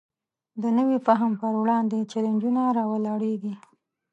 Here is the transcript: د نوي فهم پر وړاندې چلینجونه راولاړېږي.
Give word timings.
د 0.61 0.63
نوي 0.77 0.97
فهم 1.05 1.31
پر 1.41 1.53
وړاندې 1.61 2.07
چلینجونه 2.11 2.61
راولاړېږي. 2.77 3.53